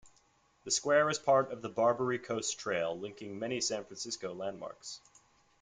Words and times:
The 0.63 0.71
square 0.71 1.11
is 1.11 1.19
part 1.19 1.51
of 1.51 1.61
the 1.61 1.69
Barbary 1.69 2.17
Coast 2.17 2.57
Trail, 2.57 2.99
linking 2.99 3.37
many 3.37 3.61
San 3.61 3.85
Francisco 3.85 4.33
landmarks. 4.33 4.99